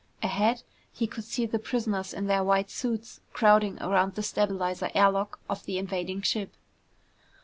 [0.23, 5.11] Ahead, he could see the prisoners in their white suits crowding around the stabilizer air
[5.11, 6.49] lock of the invading ship.